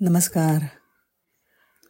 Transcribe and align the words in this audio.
नमस्कार. 0.00 0.66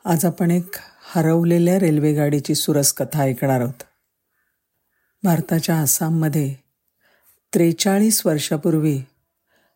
आज 0.05 0.25
आपण 0.25 0.51
एक 0.51 0.77
हरवलेल्या 1.05 1.79
रेल्वेगाडीची 1.79 2.55
सुरस 2.55 2.93
कथा 2.93 3.23
ऐकणार 3.23 3.61
आहोत. 3.61 3.83
भारताच्या 5.23 5.81
आसाममध्ये 5.81 6.55
त्रेचाळीस 7.55 8.27
वर्षापूर्वी 8.27 9.03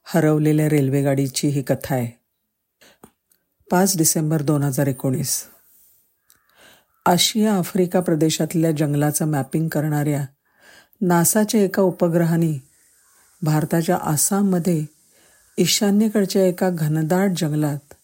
हरवलेल्या 0.04 0.68
रेल्वेगाडीची 0.68 1.48
ही 1.48 1.62
कथा 1.62 1.94
आहे. 1.94 2.18
पाच 3.70 3.96
डिसेंबर 3.96 4.42
दोन 4.42 4.62
हजार 4.62 4.86
एकोणीस. 4.86 5.44
आशिया 7.06 7.54
आफ्रिका 7.54 8.00
प्रदेशातल्या 8.00 8.72
जंगलाचं 8.72 9.24
मॅपिंग 9.24 9.68
करणाऱ्या 9.68 10.26
नासाच्या 11.00 11.60
एका 11.60 11.82
उपग्रहाने 11.82 12.62
भारताच्या 13.42 13.98
आसाममध्ये 14.02 14.84
ईशान्येकडच्या 15.58 16.46
एका 16.46 16.70
घनदाट 16.70 17.30
जंगलात 17.36 17.94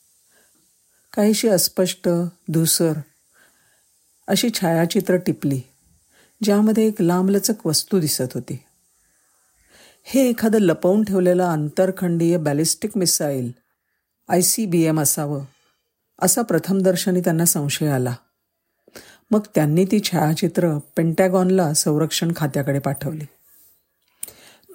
काहीशी 1.17 1.49
अस्पष्ट 1.49 2.09
धुसर 2.49 2.93
अशी 4.29 4.51
छायाचित्र 4.51 5.17
टिपली 5.17 5.61
ज्यामध्ये 6.43 6.87
एक 6.87 7.03
लांबलचक 7.03 7.67
वस्तू 7.67 8.01
दिसत 8.01 8.35
होती. 8.35 8.59
हे 10.05 10.29
एखादं 10.29 10.59
लपवून 10.59 11.05
ठेवलेलं 11.05 11.45
आंतरखंडीय 11.45 12.37
ballistic 12.37 12.91
missile 12.97 13.53
I 14.29 14.41
C 14.41 14.67
B 14.67 14.83
M 14.83 15.01
असावं 15.01 15.45
असा 16.19 16.43
प्रथमदर्शनी 16.43 17.21
त्यांना 17.21 17.45
संशय 17.45 17.87
आला. 17.87 18.15
मग 19.31 19.41
त्यांनी 19.55 19.85
ती 19.85 20.01
छायाचित्र 20.01 20.79
पेंटॅगॉनला 20.97 21.75
संरक्षण 21.75 22.33
खात्याकडे 22.37 22.79
पाठवली. 22.79 23.25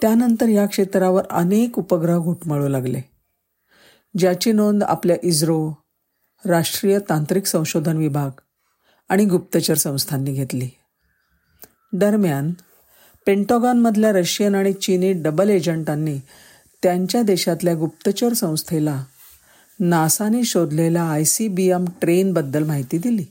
त्यानंतर 0.02 0.48
या 0.48 0.66
क्षेत्रावर 0.66 1.24
अनेक 1.30 1.80
उपग्रह 1.80 2.18
घुटमळू 2.18 2.68
लागले 2.68 3.02
ज्याची 4.18 4.52
नोंद 4.52 4.84
आपल्या 4.84 5.18
इस्रो 5.24 5.79
राष्ट्रीय 6.45 6.99
तांत्रिक 6.99 7.45
संशोधन 7.45 7.98
विभाग 7.98 8.29
आणि 9.09 9.26
गुप्तचर 9.26 9.76
संस्थांनी 9.76 10.34
घेतली. 10.34 10.70
दरम्यान 11.93 12.51
पेंटॉगॉनमधल्या 13.26 14.12
रशियन 14.12 14.55
आणि 14.55 14.73
चीनी 14.73 15.13
डबल 15.13 15.49
एजंटांनी 15.49 16.20
त्यांच्या 16.84 17.21
देशातल्या 17.21 17.76
गुप्तचर 17.76 18.34
संस्थेला 18.34 19.04
नासाने 19.79 20.43
शोधलेल्या 20.43 21.04
आय 21.04 21.23
सी 21.23 21.48
बी 21.48 21.68
एम 21.68 21.85
ट्रेनबद्दल 22.01 22.63
माहिती 22.63 22.98
दिली 22.98 23.26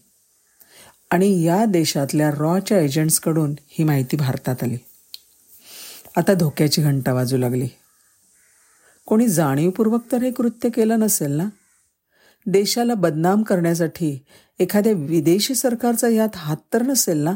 आणि 1.11 1.43
या 1.43 1.65
देशातल्या 1.65 2.31
रॉच्या 2.31 2.81
एजंट्सकडून 2.81 3.55
ही 3.69 3.85
माहिती 3.85 4.17
भारतात 4.17 4.57
आली. 4.63 4.77
आता 6.17 6.35
धोक्याची 6.35 6.83
घंटा 6.83 7.13
वाजू 7.13 7.37
लागली. 7.37 7.69
कोणी 9.07 9.29
जाणीवपूर्वक 9.29 10.01
तर 10.13 10.23
हे 10.23 10.31
कृत्य 10.31 10.69
केलं 10.69 11.01
नसेल 11.01 11.33
ना? 11.33 11.49
देशाला 12.51 12.95
बदनाम 12.95 13.43
करण्यासाठी 13.43 14.25
एखाद्या 14.59 14.93
विदेशी 14.93 15.55
सरकारचा 15.55 16.09
यात 16.09 16.29
हात 16.37 16.57
तर 16.73 16.83
नसेल 16.83 17.19
ना? 17.19 17.33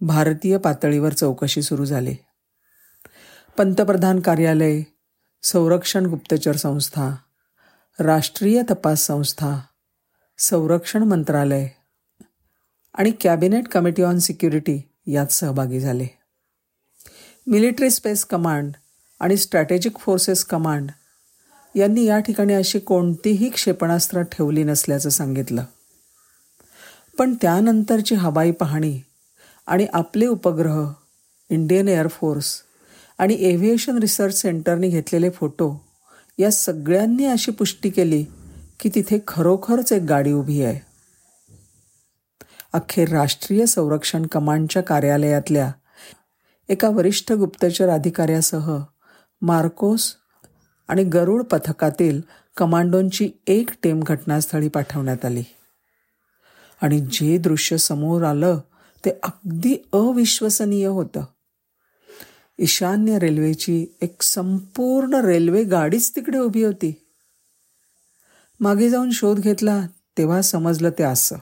भारतीय 0.00 0.58
पातळीवर 0.58 1.12
चौकशी 1.12 1.62
सुरू 1.62 1.84
झाली. 1.84 2.14
पंतप्रधान 3.58 4.20
कार्यालय 4.20 4.82
संरक्षण 5.42 6.06
गुप्तचर 6.06 6.56
संस्था 6.56 7.16
राष्ट्रीय 8.00 8.62
तपास 8.70 9.00
संस्था 9.00 9.60
संरक्षण 10.38 11.02
मंत्रालय 11.02 11.68
आणि 12.94 13.12
कॅबिनेट 13.20 13.68
कमिटी 13.68 14.02
ऑन 14.02 14.18
सिक्युरिटी 14.18 14.82
यात 15.06 15.26
सहभागी 15.26 15.80
झाले. 15.80 16.06
मिलिटरी 17.46 17.90
स्पेस 17.90 18.24
कमांड 18.24 18.72
आणि 19.20 19.36
स्ट्रॅटेजिक 19.36 19.98
फोर्सेस 19.98 20.44
कमांड 20.44 20.90
यांनी 21.74 22.04
या 22.04 22.18
ठिकाणी 22.18 22.54
अशी 22.54 22.78
कोणतीही 22.78 23.50
क्षेपणास्त्र 23.50 24.22
ठेवली 24.22 24.64
नसल्याचं 24.64 25.08
सांगितलं. 25.08 25.64
पण 27.18 27.34
त्यानंतरची 27.42 28.14
हवाई 28.14 28.50
पाहणी 28.50 29.00
आणि 29.66 29.86
आपले 29.92 30.26
उपग्रह 30.26 30.92
इंडियन 31.50 31.88
एअरफोर्स 31.88 32.62
आणि 33.18 33.36
एव्हिएशन 33.40 33.98
रिसर्च 33.98 34.40
सेंटरने 34.40 34.88
घेतलेले 34.88 35.30
फोटो 35.30 35.84
या 36.38 36.50
सगळ्यांनी 36.50 37.24
अशी 37.24 37.50
पुष्टी 37.50 37.90
केली 37.90 38.24
की 38.80 38.90
तिथे 38.94 39.18
खरोखरच 39.28 39.92
एक 39.92 40.02
गाडी 40.02 40.32
उभी 40.32 40.62
आहे. 40.62 40.80
अखेर 42.72 43.08
राष्ट्रीय 43.08 43.66
संरक्षण 43.66 44.26
कमांडच्या 44.26 44.82
कार्यालयातल्या 44.82 45.72
एका 46.68 46.88
वरिष्ठ 46.88 47.32
गुप्तचर 47.32 47.88
अधिकाऱ्यासह 47.88 48.78
मार्कोस 49.42 50.14
आणि 50.88 51.04
गरुड 51.04 51.44
पथकातील 51.44 52.20
कमांडोंची 52.56 53.30
एक 53.46 53.70
टीम 53.82 54.02
घटनास्थळी 54.02 54.68
पाठवण्यात 54.68 55.24
आली. 55.24 55.42
आणि 56.82 57.00
जे 57.00 57.38
दृश्य 57.38 57.76
समोर 57.76 58.22
आलं 58.22 58.60
ते 59.04 59.10
अगदी 59.22 59.76
अविश्वसनीय 59.92 60.86
होतं. 60.86 61.24
ईशान्य 62.58 63.18
रेल्वेची 63.18 63.86
एक 64.00 64.22
संपूर्ण 64.22 65.14
रेल्वे 65.14 65.64
गाडीच 65.64 66.16
तिकडे 66.16 66.38
उभी 66.38 66.62
होती. 66.62 66.94
मागे 68.60 68.90
जाऊन 68.90 69.10
शोध 69.10 69.40
घेतला 69.40 69.86
तेव्हा 70.18 70.42
समजलं 70.42 70.90
ते 70.90 71.02
असं. 71.02 71.36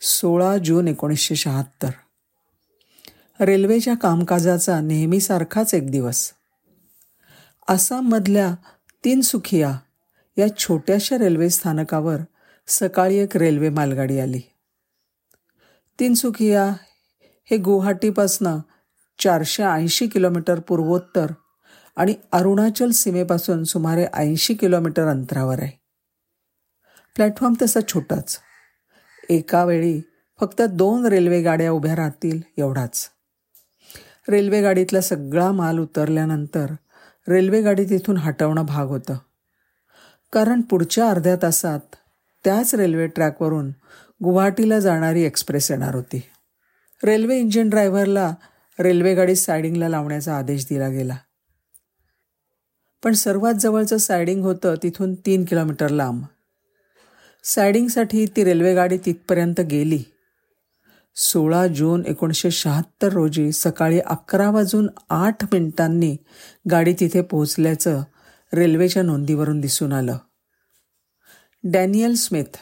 सोळा 0.00 0.56
जून 0.58 0.88
एकोणीसशे 0.88 1.36
शहात्तर. 1.36 1.90
रेल्वेच्या 3.44 3.94
कामकाजाचा 3.94 4.80
नेहमीसारखाच 4.80 5.74
एक 5.74 5.90
दिवस. 5.90 6.30
आसाममधल्या 7.68 8.54
तीनसुखिया 9.04 9.78
या 10.38 10.56
छोट्याशा 10.58 11.18
रेल्वे 11.18 11.50
स्थानकावर 11.50 12.16
सकाळी 12.66 13.16
एक 13.16 13.36
रेल्वे 13.36 13.68
मालगाडी 13.68 14.20
आली. 14.20 14.40
तिनसुखिया 16.00 16.64
हे 17.50 17.56
गुवाहाटीपासनं 17.56 18.58
चारशे 19.18 19.62
ऐंशी 19.62 20.06
किलोमीटर 20.06 20.60
पूर्वोत्तर 20.60 21.26
आणि 21.96 22.14
अरुणाचल 22.32 22.90
सीमेपासून 22.90 23.64
सुमारे 23.64 24.06
ऐंशी 24.14 24.54
किलोमीटर 24.54 25.06
अंतरावर 25.06 25.62
आहे. 25.62 25.80
प्लॅटफॉर्म 27.14 27.54
तसा 27.62 27.80
छोटाच. 27.88 28.38
एका 29.28 29.64
वेळी 29.64 30.00
फक्त 30.40 30.62
दोन 30.62 31.06
रेल्वे 31.06 31.42
गाड्या 31.42 31.70
उभ्या 31.70 31.96
राहतील 31.96 32.42
एवढाच. 32.56 33.08
रेल्वे 34.28 34.62
गाडीतला 34.62 35.00
सगळा 35.00 35.52
माल 35.52 35.78
उतरल्यानंतर 35.78 36.66
रेल्वेगाडी 37.28 37.84
तिथून 37.84 38.16
हटवणं 38.16 38.66
भाग 38.66 38.88
होतं. 38.88 39.16
कारण 40.32 40.60
पुढच्या 40.60 41.10
अर्ध्या 41.10 41.36
तासात 41.36 41.80
त्याच 42.44 42.74
रेल्वे 42.74 43.06
ट्रॅकवरून 43.06 43.70
गुवाहाटीला 44.24 44.78
जाणारी 44.78 45.22
एक्सप्रेस 45.22 45.70
येणार 45.70 45.94
होती. 45.94 46.22
रेल्वे 47.04 47.38
इंजिन 47.38 47.68
ड्रायव्हरला 47.68 48.34
रेल्वेगाडी 48.80 49.36
सायडिंगला 49.36 49.88
लावण्याचा 49.88 50.36
आदेश 50.36 50.64
दिला 50.64 50.88
गेला. 50.88 51.16
पण 53.04 53.12
सर्वात 53.12 53.54
जवळचं 53.54 53.96
सायडिंग 53.96 54.44
होतं 54.44 54.74
तिथून 54.82 55.14
तीन 55.14 55.44
किलोमीटर 55.44 55.88
लांब. 55.88 56.24
सायडिंगसाठी 57.44 58.26
ती 58.26 58.44
रेल्वेगाडी 58.44 58.98
तिथपर्यंत 58.98 59.60
गेली. 59.60 60.02
सोळा 61.14 61.66
जून 61.66 62.02
एकोणीसशे 62.06 62.50
शहात्तर 62.50 63.08
रोजी 63.08 63.52
सकाळी 63.52 64.00
अकरा 64.00 64.50
वाजून 64.50 64.88
आठ 65.10 65.44
मिनिटांनी 65.44 66.16
गाडी 66.70 66.94
तिथे 67.00 67.22
पोहोचल्याचं 67.22 68.02
रेल्वेच्या 68.54 69.02
नोंदीवरून 69.02 69.60
दिसून 69.60 69.92
आलं. 69.92 70.16
डॅनियल 71.64 72.14
स्मिथ 72.14 72.56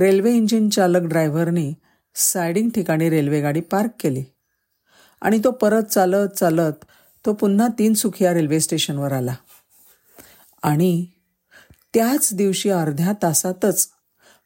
रेल्वे 0.00 0.32
इंजिन 0.32 0.68
चालक 0.68 1.00
ड्रायव्हरनी 1.00 1.74
सायडिंग 2.14 2.70
ठिकाणी 2.70 3.10
रेल्वेगाडी 3.10 3.60
पार्क 3.60 3.90
केली 4.00 4.24
आणि 5.20 5.40
तो 5.44 5.50
परत 5.50 5.82
चालत 5.82 6.28
चालत 6.28 6.84
तो 7.26 7.32
पुन्हा 7.32 7.68
तीन 7.78 7.94
सुखिया 7.94 8.34
रेल्वे 8.34 8.60
स्टेशनवर 8.60 9.12
आला. 9.12 9.34
आणि 10.62 11.06
त्याच 11.94 12.34
दिवशी 12.34 12.70
अर्ध्या 12.70 13.12
तासातच 13.22 13.88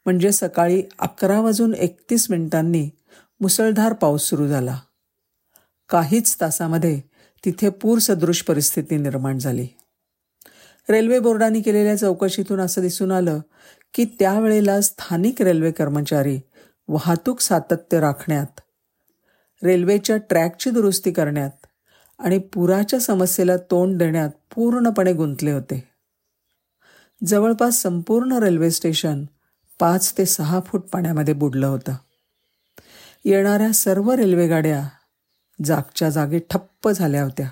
म्हणजे 0.05 0.31
सकाळी 0.31 0.83
अकरा 0.99 1.41
वाजून 1.41 1.73
एकतीस 1.73 2.27
मिनिटांनी 2.29 2.89
मुसळधार 3.43 3.93
पाऊस 3.93 4.21
सुरू 4.21 4.47
झाला. 4.47 4.79
काहीच 5.89 6.37
तासामध्ये 6.41 7.01
तिथे 7.45 7.69
पूरसदृश 7.69 8.41
परिस्थिती 8.41 8.97
निर्माण 8.97 9.37
झाली. 9.37 9.67
रेल्वे 10.89 11.19
बोर्डाने 11.19 11.61
केलेल्या 11.61 11.97
चौकशीतून 11.97 12.59
असं 12.59 12.81
दिसून 12.81 13.11
आलं 13.11 13.39
की 13.93 14.05
त्यावेळेला 14.05 14.81
स्थानिक 14.81 15.41
रेल्वे 15.41 15.71
कर्मचारी 15.71 16.39
वाहतूक 16.87 17.39
सातत्य 17.39 17.99
राखण्यात 17.99 18.61
रेल्वेच्या 19.63 20.17
ट्रॅकची 20.17 20.69
दुरुस्ती 20.69 21.11
करण्यात 21.11 21.65
आणि 22.19 22.37
पुराच्या 22.37 22.99
समस्येला 22.99 23.57
तोंड 23.57 23.97
देण्यात 23.97 24.29
पूर्णपणे 24.55 25.13
गुंतले 25.13 25.51
होते. 25.51 25.89
जवळपास 27.25 27.75
संपूर्ण 27.75 28.31
रेल्वे 28.31 28.71
स्टेशन 28.71 29.25
पाच 29.79 30.17
ते 30.17 30.25
सहा 30.25 30.59
फूट 30.65 30.81
पाण्यामध्ये 30.81 31.33
बुडलं 31.33 31.67
होतं. 31.67 31.93
येणाऱ्या 33.25 33.71
सर्व 33.73 34.11
रेल्वेगाड्या 34.11 34.87
जागच्या 35.65 36.09
जागी 36.09 36.39
ठप्प 36.39 36.89
झाल्या 36.89 37.23
होत्या. 37.23 37.49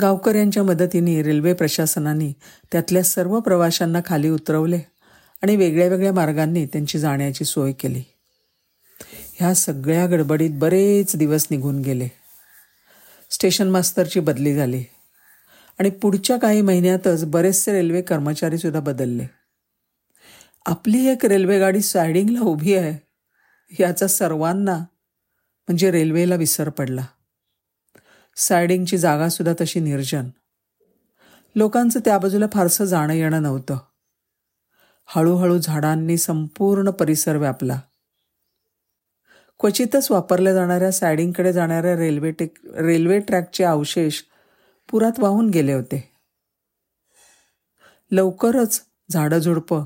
गावकऱ्यांच्या 0.00 0.62
मदतीने 0.62 1.22
रेल्वे 1.22 1.52
प्रशासनाने 1.52 2.32
त्यातल्या 2.72 3.02
सर्व 3.02 3.40
प्रवाशांना 3.40 4.00
खाली 4.06 4.28
उतरवले 4.28 4.80
आणि 5.42 5.56
वेगळ्या 5.56 5.88
वेगळ्या 5.88 6.12
मार्गांनी 6.12 6.66
त्यांची 6.66 6.98
जाण्याची 6.98 7.44
सोय 7.44 7.72
केली. 7.72 8.02
ह्या 9.34 9.54
सगळ्या 9.54 10.06
गडबडीत 10.06 10.50
बरेच 10.52 11.16
दिवस 11.16 11.46
निघून 11.50 11.80
गेले. 11.80 12.08
स्टेशन 13.30 13.68
मास्तरची 13.68 14.20
बदली 14.20 14.54
झाली 14.54 14.84
आणि 15.78 15.90
पुढच्या 15.90 16.36
काही 16.36 16.62
महिन्यातच 16.62 17.24
बरेचसे 17.24 17.72
रेल्वे 17.72 18.02
कर्मचारीसुद्धा 18.02 18.80
बदलले. 18.80 19.26
आपली 20.66 21.06
एक 21.06 21.26
रेल्वेगाडी 21.26 21.80
सायडिंगला 21.80 22.40
उभी 22.40 22.74
आहे. 22.74 23.11
याचा 23.78 24.06
सर्वांना 24.06 24.78
म्हणजे 25.68 25.90
रेल्वेला 25.90 26.34
विसर 26.34 26.68
पडला. 26.68 27.06
सायडिंगची 28.36 28.98
जागासुद्धा 28.98 29.64
तशी 29.64 29.80
निर्जन. 29.80 30.28
लोकांचं 31.56 32.00
त्या 32.00 32.18
बाजूला 32.18 32.46
फारसं 32.52 32.84
जाणं 32.84 33.12
येणं 33.12 33.42
नव्हतं. 33.42 33.78
हळूहळू 35.06 35.58
झाडांनी 35.58 36.16
संपूर्ण 36.16 36.90
परिसर 36.90 37.36
व्यापला. 37.36 37.80
क्वचितच 39.60 40.10
वापरल्या 40.10 40.54
जाणाऱ्या 40.54 40.92
सायडिंगकडे 40.92 41.52
जाणाऱ्या 41.52 41.96
रेल्वे 41.96 42.30
टेक 42.30 42.58
रेल्वे 42.66 43.20
ट्रॅकचे 43.20 43.64
अवशेष 43.64 44.22
पुरात 44.90 45.12
वाहून 45.18 45.50
गेले 45.50 45.72
होते. 45.72 46.12
लवकरच 48.10 48.84
झाडं 49.10 49.38
झुडपं 49.38 49.84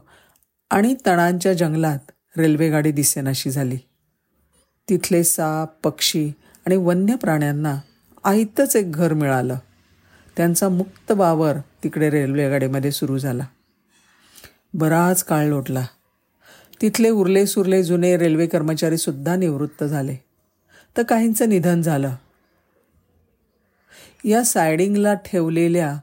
आणि 0.70 0.94
तणांच्या 1.06 1.52
जंगलात 1.52 2.10
रेल्वेगाडी 2.36 2.92
दिसेनाशी 2.92 3.50
झाली. 3.50 3.76
तिथले 4.88 5.24
साप 5.24 5.68
पक्षी 5.84 6.32
आणि 6.66 6.76
वन्य 6.76 7.14
प्राण्यांना 7.14 7.80
आईतच 8.24 8.76
एक 8.76 8.92
घर 8.92 9.12
मिळालं. 9.12 9.58
त्यांचा 10.36 10.68
मुक्त 10.68 11.12
वावर 11.12 11.56
तिकडे 11.84 12.10
रेल्वेगाडीमध्ये 12.10 12.92
सुरू 12.92 13.18
झाला. 13.18 13.46
बराच 14.74 15.24
काळ 15.24 15.46
लोटला. 15.46 15.86
तिथले 16.82 17.10
उरले 17.10 17.46
सुरले 17.46 17.82
जुने 17.82 18.16
रेल्वे 18.16 18.46
कर्मचारीसुद्धा 18.46 19.36
निवृत्त 19.36 19.84
झाले. 19.84 20.16
तर 20.96 21.02
काहींचं 21.02 21.48
निधन 21.48 21.82
झालं. 21.82 22.14
या 24.24 24.44
सायडिंगला 24.44 25.14
ठेवलेल्या 25.14 25.96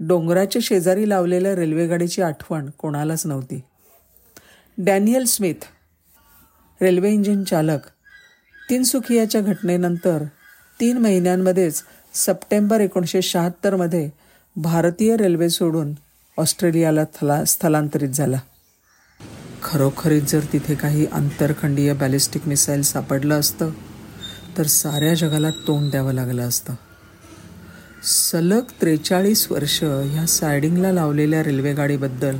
डोंगराच्या 0.00 0.62
शेजारी 0.64 1.08
लावलेल्या 1.08 1.54
रेल्वेगाडीची 1.54 2.22
आठवण 2.22 2.70
कोणालाच 2.70 3.26
नव्हती. 3.26 3.62
डॅनियल 4.84 5.24
स्मिथ 5.24 5.64
रेल्वे 6.82 7.12
इंजिन 7.12 7.44
चालक 7.44 7.78
तिनसुखियाच्या 8.70 9.40
घटनेनंतर 9.40 10.24
तीन 10.80 10.98
महिन्यांमध्येच 10.98 11.82
सप्टेंबर 12.14 12.80
एकोणीसशे 12.80 13.22
शहात्तरमध्ये 13.22 14.10
भारतीय 14.56 15.16
रेल्वे 15.16 15.50
सोडून 15.50 15.92
ऑस्ट्रेलियाला 16.38 17.04
थला 17.04 17.44
स्थलांतरित 17.44 18.08
झाला. 18.08 18.38
खरोखरीच 19.62 20.32
जर 20.32 20.40
तिथे 20.52 20.74
काही 20.74 21.06
आंतरखंडीय 21.06 21.92
बॅलिस्टिक 21.92 22.48
मिसाईल 22.48 22.82
सापडलं 22.82 23.40
असतं 23.40 23.70
तर 24.58 24.62
साऱ्या 24.62 25.14
जगाला 25.14 25.50
तोंड 25.50 25.90
द्यावं 25.90 26.12
लागलं 26.12 26.42
असतं. 26.42 26.74
सलग 28.04 28.62
त्रेचाळीस 28.80 29.52
वर्ष 29.52 29.84
ह्या 29.84 30.26
सायडिंगला 30.26 30.92
लावलेल्या 30.92 31.42
रेल्वेगाडीबद्दल 31.42 32.36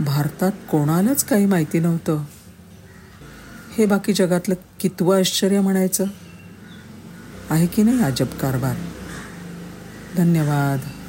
भारतात 0.00 0.52
कोणालाच 0.70 1.24
काही 1.24 1.46
माहिती 1.46 1.78
नव्हतं. 1.78 2.24
हे 3.78 3.86
बाकी 3.86 4.12
जगातलं 4.12 4.54
कितवं 4.80 5.18
आश्चर्य 5.18 5.60
म्हणायचं? 5.60 6.04
आहे 7.50 7.66
की 7.66 7.82
नाही 7.82 8.02
अजब 8.02 8.26
कारभार 8.26 8.76
धन्यवाद. 10.16 11.01